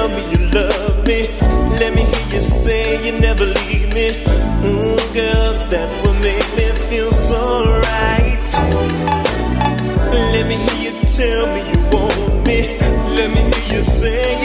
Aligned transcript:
tell 0.00 0.08
me 0.16 0.22
you 0.32 0.40
love 0.54 1.06
me. 1.06 1.20
Let 1.80 1.94
me 1.94 2.02
hear 2.12 2.26
you 2.34 2.42
say 2.42 2.84
you 3.04 3.12
never 3.20 3.44
leave 3.44 3.88
me. 3.92 4.08
Ooh, 4.64 4.96
girl, 5.12 5.52
that 5.72 5.88
will 6.02 6.18
make 6.28 6.48
me 6.56 6.66
feel 6.88 7.12
so 7.12 7.40
right. 7.90 8.50
Let 10.32 10.44
me 10.48 10.56
hear 10.64 10.78
you 10.86 10.92
tell 11.18 11.44
me 11.54 11.60
you 11.70 11.80
want 11.92 12.46
me. 12.46 12.60
Let 13.18 13.28
me 13.34 13.40
hear 13.50 13.76
you 13.76 13.82
say 13.82 14.39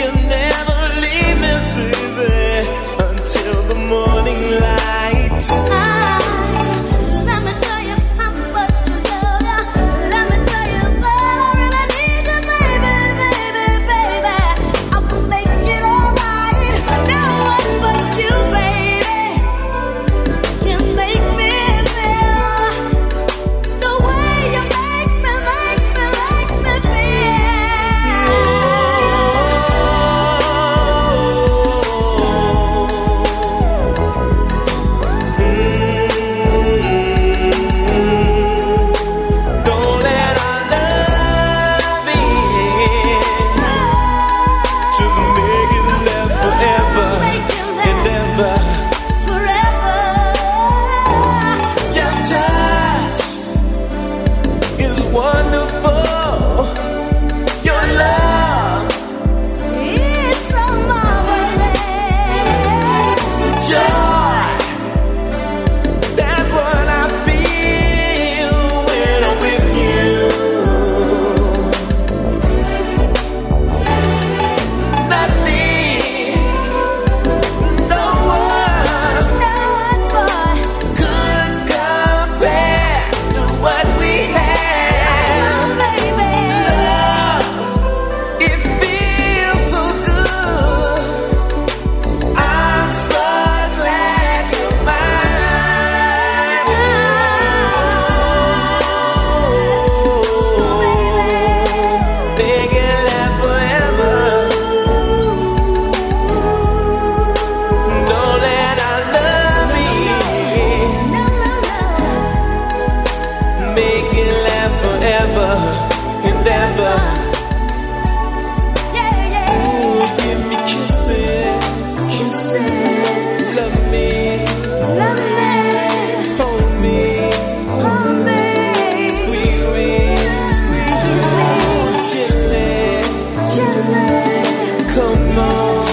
Come 134.96 135.38
on. 135.38 135.86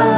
I 0.00 0.17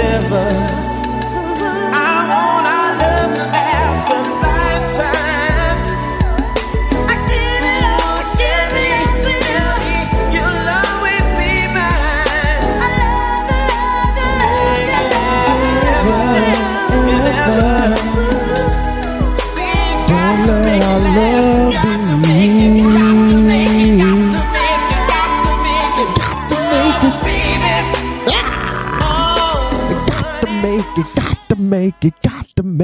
I 0.00 0.77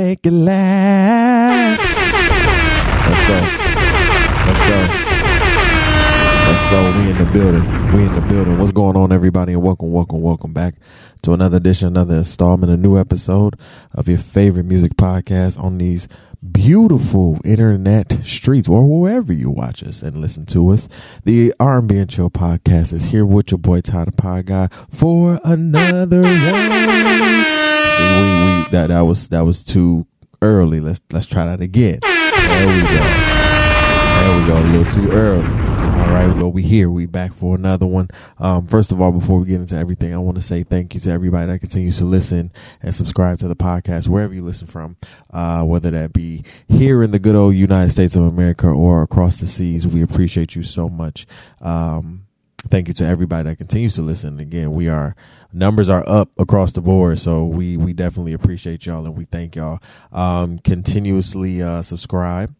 make 0.04 0.26
it 0.26 0.32
last. 0.32 1.80
Let's 3.08 3.26
go. 3.26 3.38
Let's 4.46 4.62
go. 4.68 4.78
Let's 6.46 6.64
go. 6.70 6.78
We 6.98 7.10
in 7.10 7.16
the 7.16 7.30
building. 7.32 7.64
We 7.94 8.02
in 8.04 8.14
the 8.14 8.20
building. 8.20 8.58
What's 8.58 8.72
going 8.72 8.96
on, 8.96 9.12
everybody? 9.12 9.54
And 9.54 9.62
welcome, 9.62 9.92
welcome, 9.92 10.20
welcome 10.20 10.52
back 10.52 10.74
to 11.22 11.32
another 11.32 11.56
edition, 11.56 11.88
another 11.88 12.16
installment, 12.16 12.70
a 12.70 12.76
new 12.76 12.98
episode 12.98 13.58
of 13.92 14.06
your 14.06 14.18
favorite 14.18 14.64
music 14.64 14.94
podcast 14.96 15.58
on 15.58 15.78
these 15.78 16.06
beautiful 16.52 17.38
internet 17.42 18.18
streets 18.24 18.68
or 18.68 18.84
wherever 18.84 19.32
you 19.32 19.48
watch 19.48 19.82
us 19.82 20.02
and 20.02 20.18
listen 20.18 20.44
to 20.44 20.68
us. 20.68 20.86
The 21.24 21.54
R&B 21.58 21.96
and 21.96 22.10
Chill 22.10 22.28
podcast 22.28 22.92
is 22.92 23.06
here 23.06 23.24
with 23.24 23.50
your 23.52 23.58
boy 23.58 23.80
Todd 23.80 24.12
the 24.14 24.42
Guy 24.44 24.68
for 24.90 25.40
another 25.44 26.20
one. 26.20 27.73
See, 27.96 28.20
we, 28.20 28.62
we 28.64 28.70
that 28.70 28.88
that 28.88 29.00
was 29.02 29.28
that 29.28 29.42
was 29.42 29.62
too 29.62 30.06
early. 30.42 30.80
Let's 30.80 31.00
let's 31.12 31.26
try 31.26 31.46
that 31.46 31.60
again. 31.60 32.00
There 32.02 32.66
we 32.66 32.82
go. 32.82 33.34
There 34.14 34.40
we 34.40 34.46
go. 34.46 34.56
A 34.56 34.64
little 34.72 34.92
too 34.92 35.10
early. 35.10 35.64
All 36.04 36.10
right, 36.10 36.36
well, 36.36 36.52
we 36.52 36.62
here. 36.62 36.90
We 36.90 37.06
back 37.06 37.34
for 37.34 37.54
another 37.56 37.86
one. 37.86 38.08
Um, 38.38 38.66
first 38.66 38.92
of 38.92 39.00
all, 39.00 39.10
before 39.10 39.38
we 39.38 39.46
get 39.46 39.60
into 39.60 39.76
everything, 39.76 40.14
I 40.14 40.18
want 40.18 40.36
to 40.36 40.42
say 40.42 40.62
thank 40.62 40.94
you 40.94 41.00
to 41.00 41.10
everybody 41.10 41.50
that 41.50 41.60
continues 41.60 41.98
to 41.98 42.04
listen 42.04 42.52
and 42.82 42.94
subscribe 42.94 43.38
to 43.38 43.48
the 43.48 43.56
podcast 43.56 44.06
wherever 44.08 44.34
you 44.34 44.44
listen 44.44 44.66
from, 44.66 44.96
uh, 45.30 45.64
whether 45.64 45.90
that 45.90 46.12
be 46.12 46.44
here 46.68 47.02
in 47.02 47.10
the 47.10 47.18
good 47.18 47.34
old 47.34 47.54
United 47.54 47.90
States 47.90 48.16
of 48.16 48.22
America 48.22 48.66
or 48.66 49.02
across 49.02 49.38
the 49.38 49.46
seas. 49.46 49.86
We 49.86 50.02
appreciate 50.02 50.54
you 50.54 50.62
so 50.62 50.88
much. 50.88 51.26
Um, 51.60 52.23
thank 52.68 52.88
you 52.88 52.94
to 52.94 53.06
everybody 53.06 53.48
that 53.48 53.56
continues 53.56 53.94
to 53.94 54.02
listen. 54.02 54.40
Again, 54.40 54.72
we 54.72 54.88
are 54.88 55.14
numbers 55.52 55.88
are 55.88 56.04
up 56.06 56.30
across 56.38 56.72
the 56.72 56.80
board, 56.80 57.18
so 57.18 57.44
we 57.44 57.76
we 57.76 57.92
definitely 57.92 58.32
appreciate 58.32 58.86
y'all 58.86 59.04
and 59.06 59.16
we 59.16 59.24
thank 59.24 59.56
y'all. 59.56 59.80
Um, 60.12 60.58
continuously 60.58 61.62
uh, 61.62 61.82
subscribe 61.82 62.54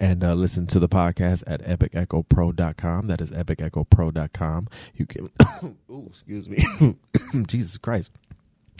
and 0.00 0.22
uh, 0.22 0.34
listen 0.34 0.66
to 0.68 0.78
the 0.78 0.88
podcast 0.88 1.42
at 1.46 1.62
epicechopro.com. 1.62 3.06
That 3.08 3.20
is 3.20 3.30
epicechopro.com. 3.30 4.68
You 4.94 5.06
can, 5.06 5.30
ooh, 5.90 6.06
excuse 6.08 6.48
me, 6.48 6.64
Jesus 7.46 7.78
Christ, 7.78 8.10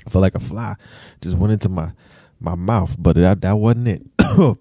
I 0.06 0.10
feel 0.10 0.20
like 0.20 0.34
a 0.34 0.40
fly 0.40 0.76
just 1.20 1.36
went 1.36 1.52
into 1.52 1.68
my 1.68 1.92
my 2.40 2.54
mouth, 2.54 2.94
but 2.98 3.16
that 3.16 3.40
that 3.40 3.56
wasn't 3.58 3.88
it. 3.88 4.02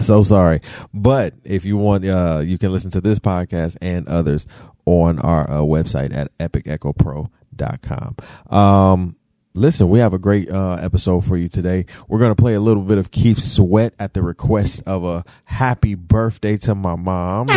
so 0.00 0.22
sorry, 0.22 0.60
but 0.94 1.34
if 1.44 1.64
you 1.64 1.76
want, 1.76 2.04
uh, 2.04 2.40
you 2.42 2.58
can 2.58 2.72
listen 2.72 2.90
to 2.92 3.00
this 3.00 3.18
podcast 3.18 3.76
and 3.82 4.08
others 4.08 4.46
on 4.88 5.18
our 5.18 5.50
uh, 5.50 5.58
website 5.58 6.14
at 6.14 6.36
epicechopro.com. 6.38 8.16
Um, 8.50 9.16
listen, 9.54 9.88
we 9.90 9.98
have 9.98 10.14
a 10.14 10.18
great 10.18 10.50
uh, 10.50 10.78
episode 10.80 11.26
for 11.26 11.36
you 11.36 11.48
today. 11.48 11.84
We're 12.08 12.18
going 12.18 12.34
to 12.34 12.40
play 12.40 12.54
a 12.54 12.60
little 12.60 12.82
bit 12.82 12.96
of 12.98 13.10
Keith 13.10 13.38
Sweat 13.38 13.92
at 13.98 14.14
the 14.14 14.22
request 14.22 14.82
of 14.86 15.04
a 15.04 15.24
happy 15.44 15.94
birthday 15.94 16.56
to 16.58 16.74
my 16.74 16.96
mom. 16.96 17.48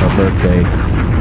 Her 0.00 0.16
birthday. 0.16 0.64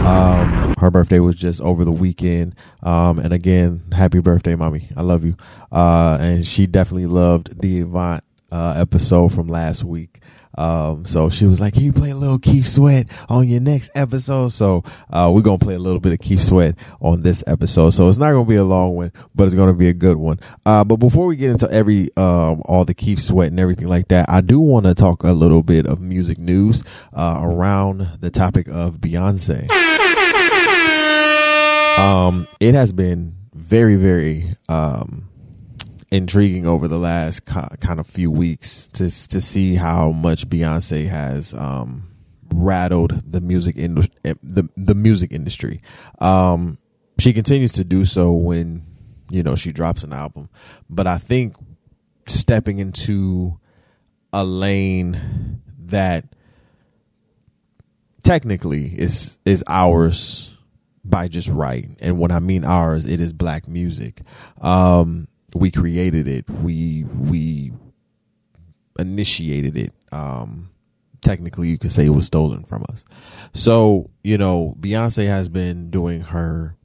Um, 0.05 0.75
her 0.79 0.89
birthday 0.89 1.19
was 1.19 1.35
just 1.35 1.59
over 1.59 1.83
the 1.83 1.91
weekend. 1.91 2.55
Um, 2.81 3.19
and 3.19 3.33
again, 3.33 3.83
happy 3.91 4.19
birthday, 4.19 4.55
mommy. 4.55 4.89
I 4.95 5.01
love 5.01 5.25
you. 5.25 5.35
Uh, 5.71 6.17
and 6.21 6.47
she 6.47 6.67
definitely 6.67 7.07
loved 7.07 7.61
the 7.61 7.81
Avant 7.81 8.23
uh, 8.51 8.75
episode 8.77 9.33
from 9.33 9.47
last 9.47 9.83
week. 9.83 10.21
Um, 10.59 11.05
so 11.05 11.29
she 11.29 11.45
was 11.45 11.61
like, 11.61 11.75
Can 11.75 11.83
you 11.83 11.93
play 11.93 12.09
a 12.09 12.15
little 12.15 12.37
Keith 12.37 12.67
Sweat 12.67 13.07
on 13.29 13.47
your 13.47 13.61
next 13.61 13.91
episode? 13.95 14.49
So 14.49 14.83
uh, 15.09 15.31
we're 15.33 15.41
gonna 15.41 15.57
play 15.57 15.75
a 15.75 15.79
little 15.79 16.01
bit 16.01 16.11
of 16.11 16.19
Keith 16.19 16.41
Sweat 16.41 16.75
on 16.99 17.21
this 17.21 17.43
episode. 17.47 17.91
So 17.91 18.09
it's 18.09 18.17
not 18.17 18.31
gonna 18.33 18.43
be 18.43 18.57
a 18.57 18.63
long 18.65 18.95
one, 18.95 19.13
but 19.33 19.45
it's 19.45 19.55
gonna 19.55 19.73
be 19.73 19.87
a 19.87 19.93
good 19.93 20.17
one. 20.17 20.37
Uh, 20.65 20.83
but 20.83 20.97
before 20.97 21.27
we 21.27 21.37
get 21.37 21.49
into 21.49 21.71
every 21.71 22.09
um, 22.17 22.61
all 22.65 22.83
the 22.83 22.93
Keith 22.93 23.19
Sweat 23.21 23.51
and 23.51 23.59
everything 23.59 23.87
like 23.87 24.09
that, 24.09 24.29
I 24.29 24.41
do 24.41 24.59
want 24.59 24.85
to 24.85 24.93
talk 24.93 25.23
a 25.23 25.31
little 25.31 25.63
bit 25.63 25.85
of 25.85 26.01
music 26.01 26.37
news 26.37 26.83
uh, 27.13 27.39
around 27.41 28.17
the 28.19 28.29
topic 28.29 28.67
of 28.67 28.95
Beyonce. 28.95 29.69
Um, 31.97 32.47
it 32.59 32.75
has 32.75 32.91
been 32.91 33.35
very, 33.53 33.95
very 33.95 34.55
um 34.67 35.28
intriguing 36.11 36.65
over 36.65 36.87
the 36.87 36.97
last 36.97 37.45
kind 37.45 37.99
of 37.99 38.07
few 38.07 38.31
weeks 38.31 38.87
to 38.89 39.09
to 39.27 39.41
see 39.41 39.75
how 39.75 40.11
much 40.11 40.47
Beyonce 40.49 41.07
has 41.07 41.53
um, 41.53 42.09
rattled 42.53 43.21
the 43.31 43.41
music 43.41 43.77
industry. 43.77 44.15
Eh, 44.25 44.33
the 44.41 44.67
the 44.75 44.95
music 44.95 45.31
industry. 45.31 45.81
Um, 46.19 46.77
she 47.19 47.33
continues 47.33 47.73
to 47.73 47.83
do 47.83 48.05
so 48.05 48.33
when 48.33 48.85
you 49.29 49.43
know 49.43 49.55
she 49.55 49.71
drops 49.71 50.03
an 50.03 50.13
album, 50.13 50.49
but 50.89 51.07
I 51.07 51.17
think 51.17 51.55
stepping 52.25 52.79
into 52.79 53.59
a 54.31 54.43
lane 54.43 55.61
that 55.85 56.25
technically 58.23 58.85
is 58.85 59.37
is 59.45 59.63
ours 59.67 60.55
by 61.03 61.27
just 61.27 61.47
right 61.47 61.89
and 61.99 62.19
when 62.19 62.31
i 62.31 62.39
mean 62.39 62.63
ours 62.63 63.05
it 63.05 63.19
is 63.19 63.33
black 63.33 63.67
music 63.67 64.21
um 64.61 65.27
we 65.53 65.71
created 65.71 66.27
it. 66.27 66.49
We 66.49 67.03
we 67.03 67.71
initiated 68.97 69.77
it. 69.77 69.93
Um, 70.11 70.69
technically, 71.21 71.69
you 71.69 71.77
could 71.77 71.91
say 71.91 72.05
it 72.05 72.09
was 72.09 72.25
stolen 72.25 72.63
from 72.63 72.85
us. 72.89 73.05
So 73.53 74.09
you 74.23 74.37
know, 74.37 74.75
Beyonce 74.79 75.27
has 75.27 75.47
been 75.49 75.89
doing 75.89 76.21
her 76.21 76.75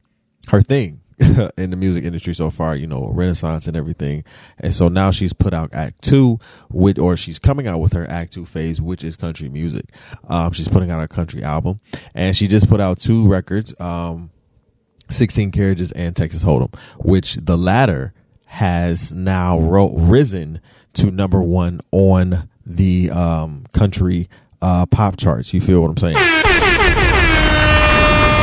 her 0.48 0.62
thing 0.62 1.00
in 1.56 1.70
the 1.70 1.76
music 1.76 2.04
industry 2.04 2.34
so 2.34 2.50
far. 2.50 2.76
You 2.76 2.86
know, 2.86 3.10
Renaissance 3.12 3.66
and 3.66 3.76
everything. 3.76 4.24
And 4.58 4.74
so 4.74 4.88
now 4.88 5.10
she's 5.10 5.32
put 5.32 5.54
out 5.54 5.74
Act 5.74 6.02
Two, 6.02 6.38
with 6.70 6.98
or 6.98 7.16
she's 7.16 7.38
coming 7.38 7.66
out 7.66 7.78
with 7.78 7.92
her 7.92 8.08
Act 8.08 8.32
Two 8.32 8.44
phase, 8.44 8.80
which 8.80 9.04
is 9.04 9.16
country 9.16 9.48
music. 9.48 9.86
Um, 10.28 10.52
she's 10.52 10.68
putting 10.68 10.90
out 10.90 11.02
a 11.02 11.08
country 11.08 11.42
album, 11.42 11.80
and 12.14 12.36
she 12.36 12.48
just 12.48 12.68
put 12.68 12.80
out 12.80 12.98
two 12.98 13.26
records. 13.26 13.74
Um, 13.78 14.30
16 15.10 15.50
carriages 15.50 15.92
and 15.92 16.16
Texas 16.16 16.42
Hold'em, 16.42 16.74
which 16.98 17.34
the 17.34 17.58
latter 17.58 18.14
has 18.54 19.12
now 19.12 19.58
ro- 19.58 19.92
risen 19.96 20.60
to 20.92 21.10
number 21.10 21.42
one 21.42 21.80
on 21.90 22.48
the 22.64 23.10
um, 23.10 23.64
country 23.72 24.28
uh, 24.62 24.86
pop 24.86 25.16
charts. 25.16 25.52
You 25.52 25.60
feel 25.60 25.80
what 25.80 25.90
I'm 25.90 25.96
saying? 25.96 26.16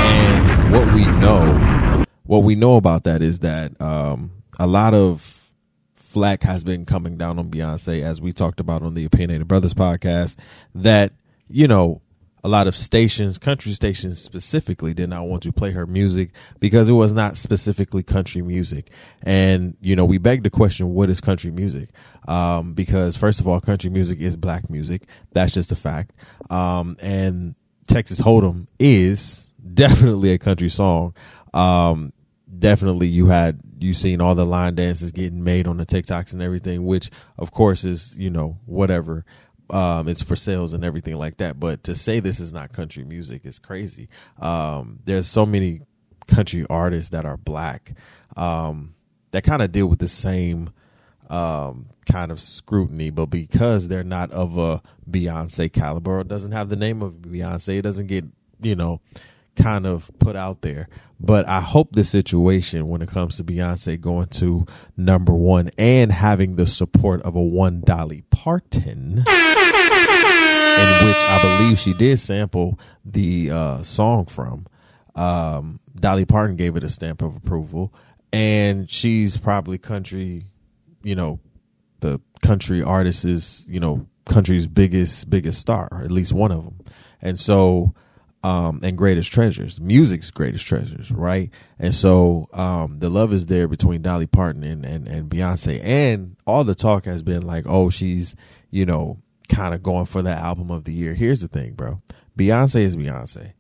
And 0.03 0.73
what 0.73 0.93
we 0.93 1.05
know, 1.05 2.03
what 2.23 2.39
we 2.39 2.55
know 2.55 2.75
about 2.75 3.05
that 3.05 3.21
is 3.21 3.39
that 3.39 3.79
um, 3.81 4.31
a 4.59 4.67
lot 4.67 4.93
of 4.93 5.49
flack 5.95 6.43
has 6.43 6.65
been 6.65 6.85
coming 6.85 7.17
down 7.17 7.39
on 7.39 7.49
Beyonce, 7.49 8.03
as 8.03 8.19
we 8.19 8.33
talked 8.33 8.59
about 8.59 8.81
on 8.83 8.93
the 8.95 9.05
Opinionated 9.05 9.47
Brothers 9.47 9.73
podcast. 9.73 10.35
That 10.75 11.13
you 11.47 11.69
know 11.69 12.01
a 12.43 12.49
lot 12.49 12.67
of 12.67 12.75
stations, 12.75 13.37
country 13.37 13.71
stations 13.73 14.19
specifically, 14.21 14.93
did 14.93 15.09
not 15.09 15.27
want 15.27 15.43
to 15.43 15.51
play 15.51 15.71
her 15.71 15.85
music 15.85 16.31
because 16.59 16.89
it 16.89 16.93
was 16.93 17.13
not 17.13 17.37
specifically 17.37 18.03
country 18.03 18.41
music. 18.41 18.89
And, 19.21 19.77
you 19.81 19.95
know, 19.95 20.05
we 20.05 20.17
beg 20.17 20.43
the 20.43 20.49
question, 20.49 20.93
what 20.93 21.09
is 21.09 21.21
country 21.21 21.51
music? 21.51 21.89
Um, 22.27 22.73
because 22.73 23.15
first 23.15 23.39
of 23.39 23.47
all, 23.47 23.59
country 23.61 23.89
music 23.89 24.19
is 24.19 24.35
black 24.35 24.69
music. 24.69 25.03
That's 25.33 25.53
just 25.53 25.71
a 25.71 25.75
fact. 25.75 26.13
Um, 26.49 26.97
and 26.99 27.55
Texas 27.87 28.19
Hold'em 28.19 28.67
is 28.79 29.47
definitely 29.73 30.33
a 30.33 30.39
country 30.39 30.69
song. 30.69 31.13
Um, 31.53 32.11
definitely 32.57 33.07
you 33.07 33.27
had, 33.27 33.59
you 33.79 33.93
seen 33.93 34.19
all 34.19 34.35
the 34.35 34.45
line 34.45 34.75
dances 34.75 35.11
getting 35.11 35.43
made 35.43 35.67
on 35.67 35.77
the 35.77 35.85
TikToks 35.85 36.33
and 36.33 36.41
everything, 36.41 36.85
which 36.85 37.11
of 37.37 37.51
course 37.51 37.83
is, 37.83 38.17
you 38.17 38.29
know, 38.31 38.57
whatever 38.65 39.25
um, 39.71 40.07
it's 40.07 40.21
for 40.21 40.35
sales 40.35 40.73
and 40.73 40.83
everything 40.83 41.15
like 41.15 41.37
that. 41.37 41.59
But 41.59 41.83
to 41.85 41.95
say 41.95 42.19
this 42.19 42.39
is 42.39 42.53
not 42.53 42.73
country 42.73 43.03
music 43.03 43.45
is 43.45 43.59
crazy. 43.59 44.09
Um, 44.39 44.99
there's 45.05 45.27
so 45.27 45.45
many 45.45 45.81
country 46.27 46.65
artists 46.69 47.09
that 47.09 47.25
are 47.25 47.37
black 47.37 47.93
um, 48.35 48.95
that 49.31 49.43
kind 49.43 49.61
of 49.61 49.71
deal 49.71 49.87
with 49.87 49.99
the 49.99 50.07
same 50.07 50.71
um, 51.29 51.87
kind 52.05 52.31
of 52.31 52.39
scrutiny, 52.39 53.09
but 53.09 53.27
because 53.27 53.87
they're 53.87 54.03
not 54.03 54.31
of 54.31 54.57
a 54.57 54.81
Beyonce 55.09 55.71
caliber, 55.71 56.19
it 56.19 56.27
doesn't 56.27 56.51
have 56.51 56.69
the 56.69 56.75
name 56.75 57.01
of 57.01 57.13
Beyonce, 57.13 57.79
it 57.79 57.83
doesn't 57.83 58.07
get 58.07 58.25
you 58.61 58.75
know 58.75 59.01
kind 59.55 59.85
of 59.85 60.09
put 60.19 60.35
out 60.35 60.61
there. 60.61 60.87
But 61.19 61.47
I 61.47 61.61
hope 61.61 61.91
the 61.91 62.03
situation 62.03 62.87
when 62.87 63.01
it 63.01 63.09
comes 63.09 63.37
to 63.37 63.43
Beyonce 63.43 63.99
going 63.99 64.27
to 64.29 64.65
number 64.97 65.33
one 65.33 65.69
and 65.77 66.11
having 66.11 66.55
the 66.55 66.65
support 66.65 67.21
of 67.21 67.35
a 67.35 67.41
one 67.41 67.81
Dolly 67.81 68.23
Parton, 68.31 69.17
in 69.17 69.23
which 69.23 69.27
I 69.27 71.57
believe 71.59 71.77
she 71.77 71.93
did 71.93 72.19
sample 72.19 72.79
the 73.05 73.51
uh, 73.51 73.83
song 73.83 74.25
from. 74.25 74.65
Um, 75.15 75.79
Dolly 75.93 76.25
Parton 76.25 76.55
gave 76.55 76.75
it 76.75 76.83
a 76.83 76.89
stamp 76.89 77.21
of 77.21 77.35
approval, 77.35 77.93
and 78.33 78.89
she's 78.89 79.37
probably 79.37 79.77
country, 79.77 80.45
you 81.03 81.15
know, 81.15 81.39
the 81.99 82.19
country 82.41 82.81
artist 82.81 83.25
is, 83.25 83.65
you 83.67 83.79
know, 83.79 84.07
country's 84.25 84.65
biggest 84.65 85.29
biggest 85.29 85.61
star, 85.61 86.01
at 86.03 86.11
least 86.11 86.33
one 86.33 86.51
of 86.51 86.63
them. 86.63 86.79
And 87.21 87.37
so 87.37 87.93
um, 88.43 88.79
and 88.83 88.97
greatest 88.97 89.31
treasures. 89.31 89.79
Music's 89.79 90.31
greatest 90.31 90.65
treasures, 90.65 91.11
right? 91.11 91.51
And 91.77 91.93
so 91.93 92.47
um, 92.53 92.99
the 92.99 93.09
love 93.09 93.33
is 93.33 93.45
there 93.45 93.67
between 93.67 94.01
Dolly 94.01 94.27
Parton 94.27 94.63
and, 94.63 94.85
and, 94.85 95.07
and 95.07 95.29
Beyonce. 95.29 95.83
And 95.83 96.35
all 96.47 96.63
the 96.63 96.75
talk 96.75 97.05
has 97.05 97.21
been 97.21 97.43
like, 97.43 97.65
oh, 97.67 97.89
she's, 97.89 98.35
you 98.71 98.85
know, 98.85 99.19
kind 99.47 99.75
of 99.75 99.83
going 99.83 100.05
for 100.05 100.21
the 100.21 100.31
album 100.31 100.71
of 100.71 100.85
the 100.85 100.93
year. 100.93 101.13
Here's 101.13 101.41
the 101.41 101.47
thing, 101.47 101.73
bro 101.73 102.01
Beyonce 102.37 102.81
is 102.81 102.95
Beyonce. 102.95 103.53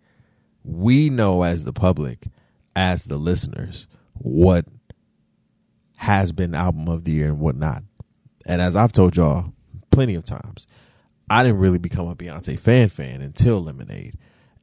We 0.63 1.09
know 1.09 1.43
as 1.43 1.63
the 1.63 1.73
public, 1.73 2.27
as 2.75 3.05
the 3.05 3.17
listeners, 3.17 3.87
what 4.13 4.65
has 5.97 6.31
been 6.31 6.55
album 6.55 6.87
of 6.87 7.03
the 7.03 7.11
year 7.11 7.27
and 7.27 7.39
what 7.39 7.55
not. 7.55 7.83
And 8.45 8.61
as 8.61 8.75
I've 8.75 8.91
told 8.91 9.15
y'all 9.15 9.53
plenty 9.91 10.15
of 10.15 10.25
times, 10.25 10.65
I 11.29 11.43
didn't 11.43 11.59
really 11.59 11.77
become 11.77 12.07
a 12.07 12.15
Beyonce 12.15 12.59
fan 12.59 12.89
fan 12.89 13.21
until 13.21 13.61
Lemonade 13.61 14.17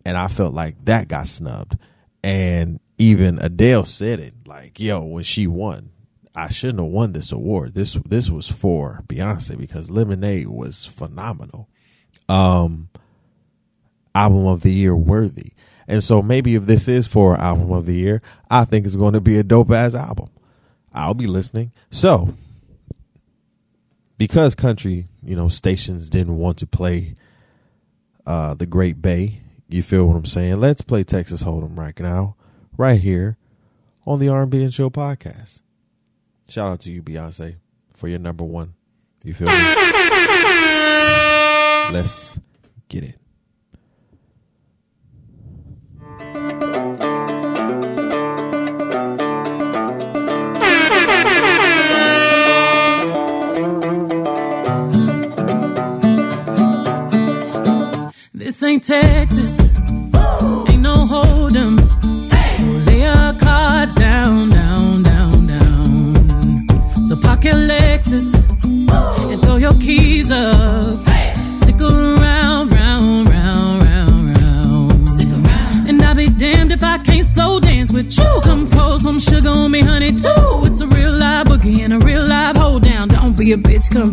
and 0.08 0.16
I 0.16 0.28
felt 0.28 0.54
like 0.54 0.82
that 0.86 1.06
got 1.06 1.28
snubbed. 1.28 1.76
And 2.24 2.80
even 2.96 3.38
Adele 3.40 3.84
said 3.84 4.20
it, 4.20 4.32
like, 4.46 4.80
"Yo, 4.80 5.02
when 5.02 5.22
she 5.22 5.46
won, 5.46 5.90
I 6.34 6.48
shouldn't 6.48 6.78
have 6.78 6.90
won 6.90 7.12
this 7.12 7.30
award. 7.30 7.74
This 7.74 7.92
this 8.08 8.30
was 8.30 8.48
for 8.48 9.02
Beyonce 9.06 9.58
because 9.58 9.90
Lemonade 9.90 10.48
was 10.48 10.86
phenomenal." 10.86 11.68
Um, 12.26 12.88
album 14.14 14.46
of 14.46 14.62
the 14.62 14.72
year 14.72 14.96
worthy. 14.96 15.52
And 15.86 16.02
so 16.02 16.22
maybe 16.22 16.54
if 16.54 16.64
this 16.64 16.88
is 16.88 17.06
for 17.06 17.36
album 17.36 17.70
of 17.70 17.84
the 17.84 17.94
year, 17.94 18.22
I 18.50 18.64
think 18.64 18.86
it's 18.86 18.96
going 18.96 19.12
to 19.12 19.20
be 19.20 19.36
a 19.36 19.42
dope 19.42 19.70
ass 19.70 19.94
album. 19.94 20.30
I'll 20.90 21.12
be 21.12 21.26
listening. 21.26 21.72
So 21.90 22.34
because 24.16 24.54
country, 24.54 25.06
you 25.22 25.36
know, 25.36 25.50
stations 25.50 26.08
didn't 26.08 26.38
want 26.38 26.56
to 26.58 26.66
play 26.66 27.14
uh 28.24 28.54
the 28.54 28.66
Great 28.66 29.02
Bey, 29.02 29.42
you 29.68 29.82
feel 29.82 30.06
what 30.06 30.16
I'm 30.16 30.24
saying? 30.24 30.56
Let's 30.56 30.80
play 30.80 31.04
Texas 31.04 31.42
Hold'em 31.42 31.76
right 31.76 31.98
now, 32.00 32.36
right 32.76 33.00
here 33.00 33.36
on 34.06 34.18
the 34.18 34.28
R&B 34.28 34.62
and 34.62 34.72
Show 34.72 34.88
podcast. 34.90 35.60
Shout 36.48 36.70
out 36.70 36.80
to 36.80 36.90
you, 36.90 37.02
Beyonce, 37.02 37.56
for 37.94 38.08
your 38.08 38.18
number 38.18 38.44
one. 38.44 38.74
You 39.22 39.34
feel 39.34 39.48
me? 39.48 39.54
Let's 41.92 42.40
get 42.88 43.04
it. 43.04 43.16
This 58.32 58.62
ain't 58.62 58.84
Texas. 58.84 59.47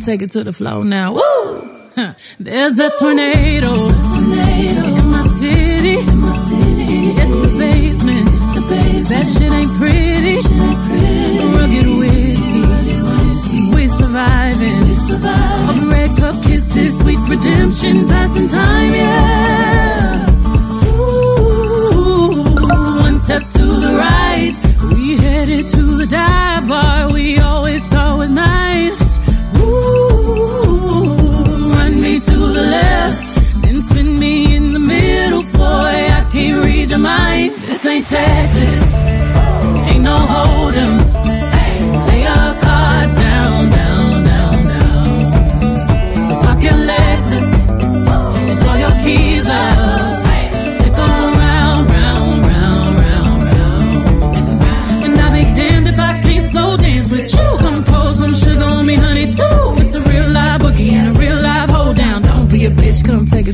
Take 0.05 0.21
it 0.21 0.29
to 0.31 0.43
the 0.43 0.53
floor 0.53 0.85
now. 0.85 1.13
Woo! 1.13 1.69
There's 2.39 2.77
a 2.79 2.91
tornado. 2.99 3.73
in 3.73 4.29
my 4.29 4.45
city. 4.45 4.84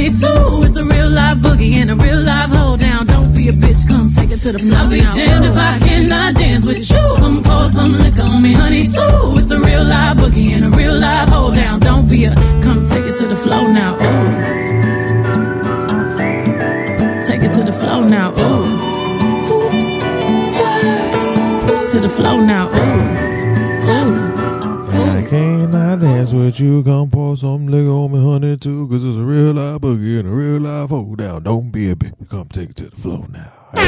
22 0.00 0.64
It's 0.64 0.76
a 0.76 0.84
real 0.84 1.10
life 1.10 1.38
boogie 1.38 1.74
and 1.74 1.90
a 1.90 1.94
real 1.94 2.22
life 2.22 2.50
hold 2.50 2.80
down. 2.80 3.04
Don't 3.04 3.34
be 3.34 3.48
a 3.48 3.52
bitch, 3.52 3.86
come 3.86 4.08
take 4.08 4.30
it 4.30 4.38
to 4.38 4.52
the 4.52 4.58
floor. 4.58 4.78
I'll 4.78 4.88
be 4.88 5.00
damned 5.00 5.44
if 5.44 5.56
I 5.56 5.78
cannot 5.78 6.34
dance 6.36 6.64
with 6.64 6.90
you. 6.90 7.14
Come 7.18 7.42
pour 7.42 7.68
some 7.68 7.92
liquor 7.98 8.22
on 8.22 8.42
me, 8.42 8.52
honey, 8.52 8.86
too. 8.86 9.36
It's 9.38 9.50
a 9.50 9.60
real 9.60 9.84
life 9.84 10.16
boogie 10.16 10.52
and 10.54 10.64
a 10.64 10.70
real 10.70 10.98
life 10.98 11.28
hold 11.28 11.54
down. 11.54 11.80
Don't 11.80 12.08
be 12.08 12.24
a 12.24 12.34
come 12.64 12.82
take 12.84 13.04
it 13.04 13.14
to 13.18 13.26
the 13.26 13.36
floor 13.36 13.68
now. 13.68 13.92
Ooh. 13.96 14.26
Take 17.28 17.42
it 17.42 17.52
to 17.56 17.62
the 17.62 17.72
floor 17.80 18.02
now. 18.16 18.28
Ooh. 18.32 18.64
Oops. 19.54 19.88
Spurs. 20.50 21.92
To 21.92 21.98
the 22.00 22.12
floor 22.16 22.40
now. 22.40 22.68
Ooh. 22.68 22.89
Dance 26.30 26.44
with 26.44 26.60
you. 26.60 26.82
Come 26.82 27.10
pour 27.10 27.36
some 27.36 27.66
liquor 27.66 27.90
on 27.90 28.12
me, 28.12 28.22
honey, 28.22 28.56
too. 28.56 28.88
Cause 28.88 29.04
it's 29.04 29.16
a 29.16 29.22
real 29.22 29.52
live 29.52 29.80
boogie 29.80 30.18
and 30.20 30.28
a 30.28 30.30
real 30.30 30.60
life 30.60 30.90
hold 30.90 31.18
down. 31.18 31.42
Don't 31.42 31.70
be 31.70 31.90
a 31.90 31.94
bitch. 31.94 32.28
Come 32.28 32.48
take 32.48 32.70
it 32.70 32.76
to 32.76 32.90
the 32.90 32.96
floor 32.96 33.26
now. 33.28 33.52
Go 33.72 33.80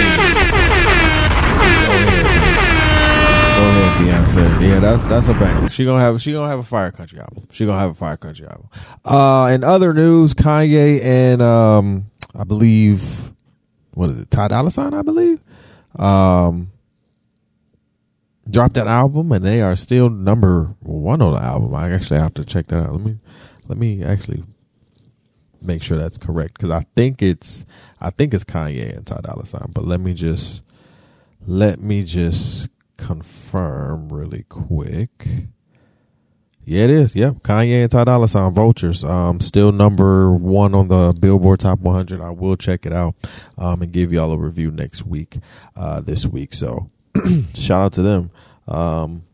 ahead, 3.69 4.27
Beyonce. 4.29 4.63
Yeah, 4.63 4.81
that's 4.81 5.05
that's 5.05 5.29
a 5.29 5.35
banger. 5.35 5.71
She 5.71 5.85
gonna 5.85 6.01
have 6.01 6.21
she 6.21 6.33
gonna 6.33 6.49
have 6.49 6.59
a 6.59 6.65
fire 6.65 6.91
country 6.91 7.21
album. 7.21 7.47
She 7.51 7.67
gonna 7.67 7.79
have 7.79 7.91
a 7.91 7.95
fire 7.95 8.17
country 8.17 8.47
album. 8.47 8.69
Uh, 9.05 9.51
in 9.53 9.63
other 9.65 9.95
news, 9.95 10.35
Kanye 10.35 11.03
and 11.03 11.43
um, 11.43 12.11
I 12.35 12.45
believe 12.45 13.33
what 13.95 14.11
is 14.11 14.21
it, 14.21 14.31
Ty 14.31 14.49
Dolla 14.49 14.71
Sign, 14.71 14.95
I 14.95 15.03
believe, 15.03 15.39
um, 15.97 16.73
dropped 18.53 18.75
that 18.75 18.87
album, 18.87 19.33
and 19.33 19.45
they 19.45 19.63
are 19.63 19.75
still 19.75 20.11
number 20.11 20.75
one 20.81 21.21
on 21.21 21.35
the 21.35 21.43
album. 21.43 21.75
I 21.75 21.91
actually 21.91 22.21
have 22.21 22.35
to 22.35 22.45
check 22.45 22.69
that 22.69 22.85
out. 22.85 22.93
Let 22.93 23.01
me 23.01 23.19
let 23.69 23.79
me 23.79 24.05
actually 24.05 24.45
make 25.61 25.83
sure 25.83 25.97
that's 25.97 26.19
correct 26.19 26.55
because 26.55 26.71
I 26.71 26.85
think 26.95 27.23
it's 27.23 27.65
I 28.01 28.11
think 28.11 28.35
it's 28.35 28.45
Kanye 28.45 28.97
and 28.97 29.07
Ty 29.07 29.21
Dolla 29.23 29.47
Sign, 29.47 29.71
but 29.75 29.85
let 29.85 30.01
me 30.01 30.15
just 30.15 30.63
let 31.47 31.81
me 31.81 32.05
just 32.05 32.69
confirm 32.97 34.13
really 34.13 34.45
quick. 34.49 35.29
Yeah, 36.65 36.85
it 36.85 36.91
is. 36.91 37.17
Yep, 37.17 37.39
Kanye 37.39 37.83
and 37.83 37.91
Ty 37.91 38.05
Dolla 38.05 38.29
Sign 38.29 38.55
Vultures. 38.55 39.03
Um, 39.03 39.41
still 39.41 39.73
number 39.73 40.33
one 40.33 40.75
on 40.77 40.87
the 40.87 41.13
Billboard 41.19 41.59
Top 41.59 41.81
100. 41.81 42.21
I 42.21 42.31
will 42.31 42.57
check 42.57 42.87
it 42.87 42.93
out, 42.93 43.17
um, 43.59 43.83
and 43.83 43.91
give 43.91 44.13
y'all 44.13 44.31
a 44.31 44.39
review 44.39 44.71
next 44.71 45.05
week. 45.05 45.39
Uh, 45.75 46.01
this 46.01 46.25
week. 46.25 46.55
So 46.55 46.89
shout 47.55 47.83
out 47.83 47.93
to 47.95 48.03
them. 48.03 48.31
Um, 48.69 49.25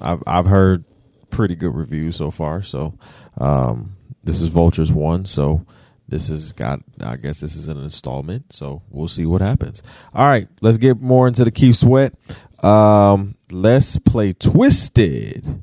I've 0.00 0.22
I've 0.26 0.46
heard 0.46 0.84
pretty 1.30 1.54
good 1.54 1.74
reviews 1.74 2.16
so 2.16 2.30
far. 2.30 2.62
So 2.62 2.94
um, 3.38 3.96
this 4.22 4.40
is 4.40 4.48
Vultures 4.48 4.92
one. 4.92 5.24
So 5.24 5.66
this 6.08 6.28
has 6.28 6.52
got. 6.52 6.80
I 7.00 7.16
guess 7.16 7.40
this 7.40 7.56
is 7.56 7.68
an 7.68 7.82
installment. 7.82 8.52
So 8.52 8.82
we'll 8.90 9.08
see 9.08 9.26
what 9.26 9.40
happens. 9.40 9.82
All 10.14 10.26
right, 10.26 10.48
let's 10.60 10.78
get 10.78 11.00
more 11.00 11.28
into 11.28 11.44
the 11.44 11.50
Keith 11.50 11.76
Sweat. 11.76 12.14
Um, 12.62 13.36
let's 13.50 13.98
play 13.98 14.32
Twisted 14.32 15.62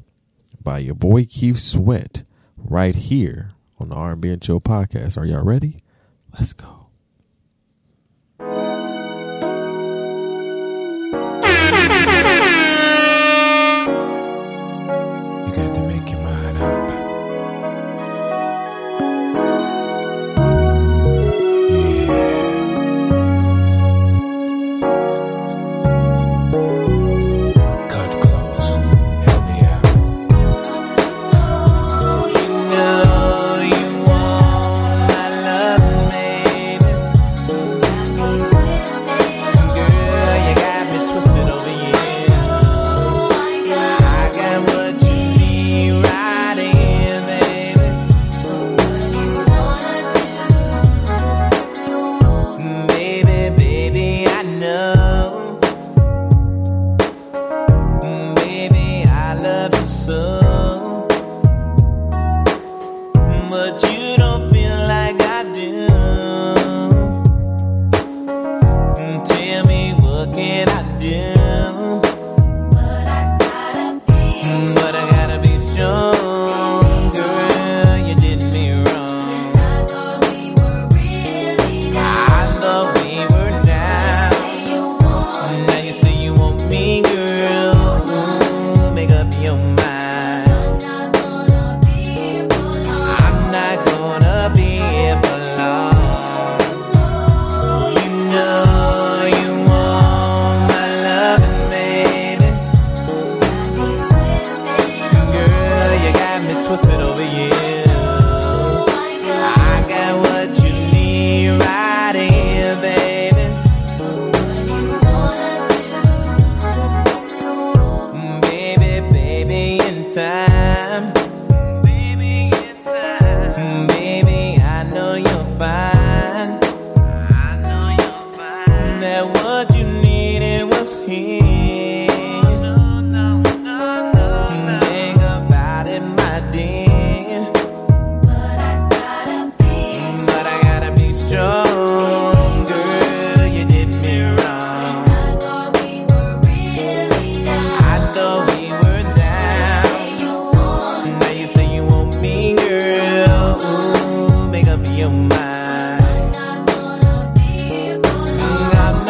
by 0.62 0.79
your 0.79 0.95
boy 0.95 1.25
Keith 1.25 1.59
Sweat 1.59 2.24
right 2.57 2.95
here 2.95 3.50
on 3.79 3.89
the 3.89 3.95
R&B 3.95 4.29
and 4.29 4.41
Chill 4.41 4.59
podcast. 4.59 5.17
Are 5.17 5.25
y'all 5.25 5.43
ready? 5.43 5.77
Let's 6.33 6.53
go. 6.53 6.78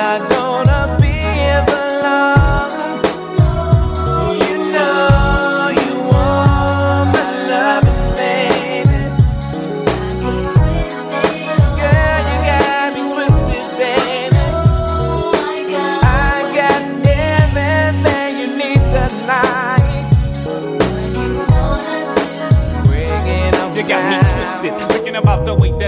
I'm 0.10 0.28
not 0.28 0.39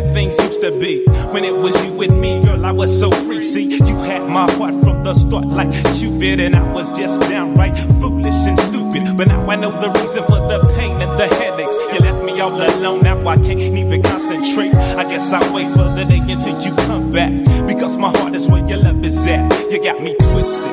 things 0.06 0.38
used 0.38 0.62
to 0.62 0.72
be. 0.80 1.04
When 1.32 1.44
it 1.44 1.56
was 1.56 1.76
you 1.86 2.02
and 2.02 2.20
me, 2.20 2.42
girl, 2.44 2.66
I 2.66 2.72
was 2.72 2.98
so 2.98 3.12
free. 3.12 3.44
See, 3.44 3.64
you 3.64 3.96
had 3.98 4.28
my 4.30 4.50
heart 4.54 4.84
from 4.84 5.04
the 5.04 5.14
start, 5.14 5.46
like 5.46 5.72
Cupid, 5.96 6.40
and 6.40 6.56
I 6.56 6.74
was 6.74 6.92
just 6.98 7.20
downright 7.22 7.78
foolish 8.00 8.48
and 8.48 8.60
stupid. 8.60 9.18
But 9.18 9.28
now 9.28 9.50
I 9.50 9.56
know 9.56 9.72
the 9.72 9.90
reason 10.00 10.24
for 10.24 10.40
the 10.48 10.60
pain 10.76 11.02
and 11.02 11.20
the 11.20 11.28
headaches. 11.36 11.76
You 11.94 12.00
left 12.00 12.24
me 12.24 12.40
all 12.40 12.54
alone, 12.54 13.02
now 13.02 13.28
I 13.28 13.36
can't 13.36 13.60
even 13.60 14.02
concentrate. 14.04 14.74
I 14.76 15.04
guess 15.04 15.32
I'll 15.32 15.54
wait 15.54 15.70
for 15.70 15.84
the 15.84 16.06
day 16.06 16.20
until 16.20 16.62
you 16.62 16.76
come 16.88 17.12
back. 17.12 17.32
Because 17.68 17.98
my 17.98 18.12
heart 18.18 18.36
is 18.36 18.48
where 18.48 18.66
your 18.68 18.78
love 18.78 19.04
is 19.04 19.18
at. 19.28 19.72
You 19.72 19.84
got 19.84 20.02
me 20.02 20.16
twisted. 20.16 20.71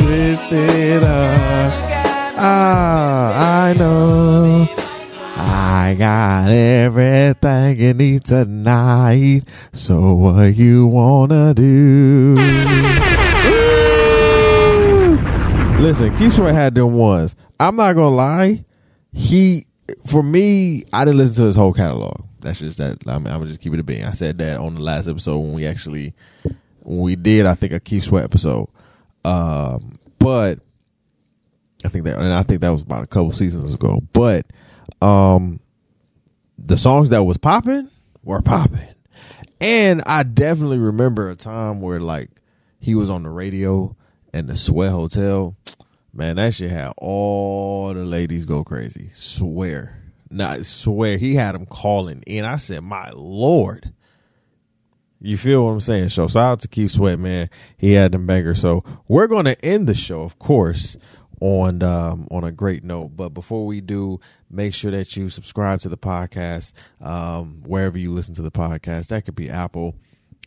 Twisted 0.00 1.02
up. 1.04 1.72
Ah, 2.42 3.66
I 3.68 3.72
know. 3.74 4.66
I 5.36 5.94
got 5.98 6.48
everything 6.50 7.80
you 7.80 7.94
need 7.94 8.24
tonight. 8.24 9.42
So 9.72 10.14
what 10.14 10.56
you 10.56 10.86
wanna 10.86 11.52
do? 11.54 12.36
Listen, 15.80 16.14
Keith 16.16 16.34
Sweat 16.34 16.54
had 16.54 16.74
them 16.74 16.94
ones. 16.94 17.34
I'm 17.58 17.76
not 17.76 17.94
gonna 17.94 18.14
lie. 18.14 18.64
He, 19.12 19.66
for 20.06 20.22
me, 20.22 20.84
I 20.92 21.04
didn't 21.04 21.18
listen 21.18 21.36
to 21.36 21.46
his 21.46 21.56
whole 21.56 21.72
catalog. 21.72 22.22
That's 22.40 22.58
just 22.58 22.78
that. 22.78 22.98
I 23.06 23.18
mean, 23.18 23.26
I'm 23.28 23.40
gonna 23.40 23.46
just 23.46 23.60
keep 23.60 23.72
it 23.74 23.80
a 23.80 23.82
being. 23.82 24.04
I 24.04 24.12
said 24.12 24.38
that 24.38 24.58
on 24.58 24.74
the 24.74 24.80
last 24.80 25.08
episode 25.08 25.38
when 25.38 25.52
we 25.54 25.66
actually 25.66 26.14
when 26.82 27.00
we 27.00 27.16
did, 27.16 27.46
I 27.46 27.54
think, 27.54 27.72
a 27.72 27.80
Keith 27.80 28.04
Sweat 28.04 28.24
episode. 28.24 28.68
Um, 29.24 29.98
but 30.18 30.60
I 31.84 31.88
think 31.88 32.04
that, 32.04 32.18
and 32.18 32.32
I 32.32 32.42
think 32.42 32.60
that 32.60 32.70
was 32.70 32.82
about 32.82 33.02
a 33.02 33.06
couple 33.06 33.32
seasons 33.32 33.74
ago. 33.74 34.02
But 34.12 34.46
um, 35.02 35.60
the 36.58 36.78
songs 36.78 37.10
that 37.10 37.24
was 37.24 37.38
popping 37.38 37.88
were 38.22 38.42
popping, 38.42 38.88
and 39.60 40.02
I 40.06 40.22
definitely 40.22 40.78
remember 40.78 41.30
a 41.30 41.36
time 41.36 41.80
where 41.80 42.00
like 42.00 42.30
he 42.78 42.94
was 42.94 43.10
on 43.10 43.22
the 43.22 43.30
radio 43.30 43.96
and 44.32 44.48
the 44.48 44.56
Sweat 44.56 44.90
Hotel. 44.90 45.56
Man, 46.12 46.36
that 46.36 46.54
shit 46.54 46.70
had 46.70 46.92
all 46.98 47.94
the 47.94 48.04
ladies 48.04 48.44
go 48.44 48.64
crazy. 48.64 49.10
Swear. 49.12 49.96
Now, 50.28 50.50
I 50.50 50.62
swear 50.62 51.18
he 51.18 51.34
had 51.34 51.54
them 51.54 51.66
calling 51.66 52.22
in. 52.26 52.44
I 52.44 52.56
said, 52.56 52.82
"My 52.82 53.10
lord." 53.10 53.92
You 55.20 55.36
feel 55.36 55.66
what 55.66 55.72
I'm 55.72 55.80
saying? 55.80 56.08
So 56.10 56.26
shout 56.28 56.36
out 56.42 56.60
to 56.60 56.68
Keith 56.68 56.92
Sweat, 56.92 57.18
man. 57.18 57.50
He 57.76 57.92
had 57.92 58.12
them 58.12 58.26
bangers. 58.26 58.60
So 58.60 58.84
we're 59.06 59.26
going 59.26 59.44
to 59.44 59.64
end 59.64 59.86
the 59.86 59.94
show, 59.94 60.22
of 60.22 60.38
course, 60.38 60.96
on 61.40 61.82
um, 61.82 62.26
on 62.30 62.44
a 62.44 62.52
great 62.52 62.84
note. 62.84 63.16
But 63.16 63.30
before 63.30 63.66
we 63.66 63.82
do, 63.82 64.20
make 64.50 64.72
sure 64.72 64.90
that 64.90 65.16
you 65.16 65.28
subscribe 65.28 65.80
to 65.80 65.90
the 65.90 65.98
podcast 65.98 66.72
um, 67.02 67.60
wherever 67.66 67.98
you 67.98 68.12
listen 68.12 68.34
to 68.36 68.42
the 68.42 68.50
podcast. 68.50 69.08
That 69.08 69.26
could 69.26 69.34
be 69.34 69.50
Apple, 69.50 69.94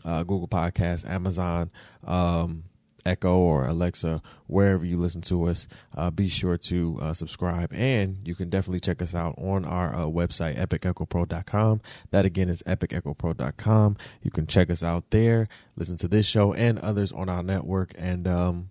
uh, 0.04 0.24
Google 0.24 0.48
Podcasts, 0.48 1.08
Amazon. 1.08 1.70
Um, 2.06 2.64
Echo 3.06 3.38
or 3.38 3.66
Alexa, 3.66 4.22
wherever 4.48 4.86
you 4.86 4.98
listen 4.98 5.22
to 5.22 5.48
us, 5.48 5.68
uh, 5.96 6.10
be 6.12 6.30
sure 6.30 6.58
to 6.58 6.98
uh, 7.02 7.14
subscribe. 7.14 7.72
And 7.74 8.20
you 8.26 8.36
can 8.36 8.50
definitely 8.50 8.80
check 8.80 9.02
us 9.02 9.14
out 9.14 9.36
on 9.38 9.66
our 9.66 9.94
uh, 9.94 10.06
website, 10.06 10.56
epicechopro.com. 10.56 11.82
That 12.12 12.26
again 12.26 12.50
is 12.50 12.64
epicechopro.com. 12.64 13.98
You 14.22 14.32
can 14.32 14.48
check 14.48 14.70
us 14.70 14.84
out 14.84 15.10
there, 15.10 15.48
listen 15.76 15.98
to 15.98 16.08
this 16.08 16.26
show 16.26 16.54
and 16.54 16.80
others 16.80 17.12
on 17.12 17.30
our 17.30 17.44
network. 17.44 17.94
And 17.98 18.28
um, 18.28 18.70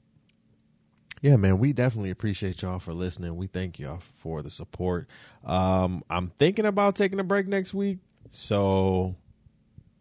yeah, 1.23 1.37
man, 1.37 1.59
we 1.59 1.73
definitely 1.73 2.11
appreciate 2.11 2.62
y'all 2.62 2.81
for 2.81 2.92
listening. 2.92 3.37
We 3.37 3.47
thank 3.47 3.79
y'all 3.79 4.03
for 4.16 4.42
the 4.42 4.51
support. 4.51 5.09
Um, 5.45 6.03
I'm 6.11 6.33
thinking 6.38 6.66
about 6.66 6.97
taking 6.97 7.21
a 7.21 7.25
break 7.25 7.47
next 7.47 7.73
week, 7.73 7.99
so 8.31 9.14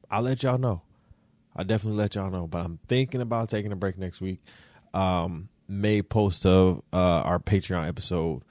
I'll 0.10 0.24
let 0.24 0.41
y'all 0.41 0.58
know. 0.58 0.82
I'll 1.62 1.65
definitely 1.65 2.00
let 2.00 2.15
y'all 2.15 2.32
know. 2.32 2.47
But 2.47 2.65
I'm 2.65 2.80
thinking 2.88 3.21
about 3.21 3.50
taking 3.50 3.71
a 3.71 3.76
break 3.76 3.95
next 3.95 4.19
week. 4.19 4.39
Um, 4.95 5.47
may 5.67 6.02
post 6.02 6.43
of 6.43 6.82
uh, 6.91 7.21
our 7.21 7.38
Patreon 7.38 7.88
episode 7.88 8.41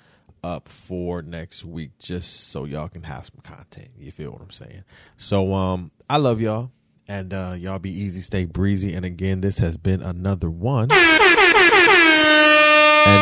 up 0.44 0.68
for 0.68 1.20
next 1.20 1.64
week, 1.64 1.90
just 1.98 2.50
so 2.50 2.66
y'all 2.66 2.86
can 2.86 3.02
have 3.02 3.26
some 3.26 3.40
content. 3.42 3.88
You 3.98 4.12
feel 4.12 4.30
what 4.30 4.42
I'm 4.42 4.52
saying? 4.52 4.84
So 5.16 5.52
um, 5.52 5.90
I 6.08 6.18
love 6.18 6.40
y'all, 6.40 6.70
and 7.08 7.34
uh, 7.34 7.56
y'all 7.58 7.80
be 7.80 7.90
easy, 7.90 8.20
stay 8.20 8.44
breezy. 8.44 8.94
And 8.94 9.04
again, 9.04 9.40
this 9.40 9.58
has 9.58 9.76
been 9.76 10.02
another 10.02 10.48
one. 10.48 10.90
And 10.92 10.96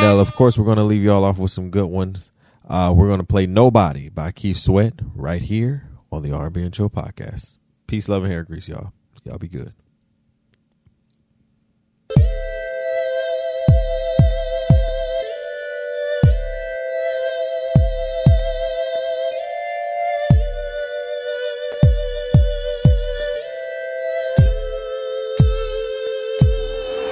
uh, 0.05 0.18
of 0.20 0.35
course, 0.35 0.59
we're 0.59 0.66
going 0.66 0.77
to 0.77 0.85
leave 0.85 1.03
y'all 1.03 1.24
off 1.24 1.38
with 1.38 1.51
some 1.51 1.70
good 1.70 1.87
ones. 1.87 2.31
Uh, 2.68 2.92
we're 2.94 3.07
going 3.07 3.20
to 3.20 3.27
play 3.27 3.46
"Nobody" 3.46 4.11
by 4.11 4.33
Keith 4.33 4.59
Sweat 4.59 4.92
right 5.14 5.40
here 5.40 5.88
on 6.12 6.22
the 6.22 6.33
R&B 6.33 6.61
and 6.61 6.74
Chill 6.74 6.90
podcast. 6.90 7.57
Peace, 7.87 8.07
love, 8.07 8.22
and 8.24 8.31
hair 8.31 8.42
grease, 8.42 8.68
y'all. 8.68 8.92
Y'all 9.29 9.37
be 9.37 9.47
good. 9.47 9.75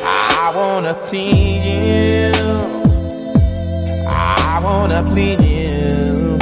I 0.03 0.53
wanna 0.57 0.97
tease 1.05 1.67
you. 1.67 2.33
I 4.09 4.59
wanna 4.65 5.03
please 5.13 5.43
you. 5.45 6.39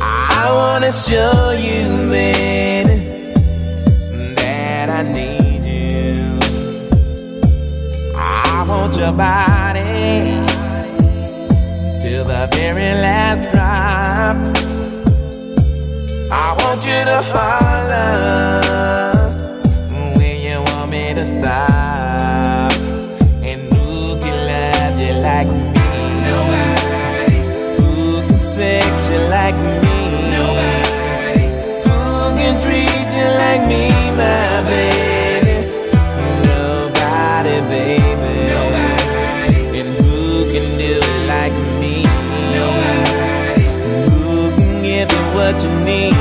I 0.00 0.50
wanna 0.50 0.90
show 0.90 1.52
you, 1.52 2.01
your 9.02 9.12
body 9.12 10.22
till 12.00 12.24
the 12.24 12.48
very 12.52 12.92
last 13.02 13.42
drop. 13.52 14.36
I 16.30 16.54
want 16.60 16.84
you 16.84 17.04
to 17.10 17.20
holler 17.32 18.61
give 45.58 45.88
you 45.88 46.11